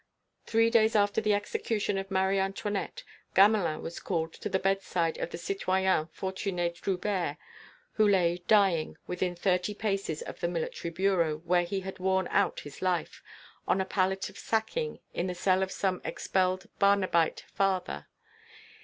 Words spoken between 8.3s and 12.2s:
dying, within thirty paces of the Military Bureau where he had